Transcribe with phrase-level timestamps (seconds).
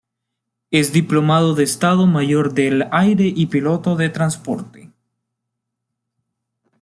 [0.71, 4.91] Es Diplomado de Estado Mayor del Aire y piloto de transporte.